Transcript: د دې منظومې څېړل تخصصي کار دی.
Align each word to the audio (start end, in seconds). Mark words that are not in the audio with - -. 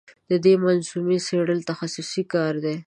د 0.29 0.31
دې 0.45 0.53
منظومې 0.63 1.17
څېړل 1.27 1.59
تخصصي 1.69 2.23
کار 2.33 2.53
دی. 2.63 2.75